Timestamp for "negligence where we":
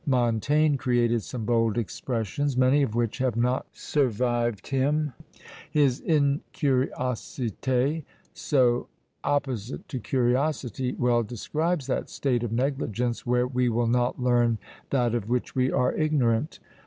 12.51-13.69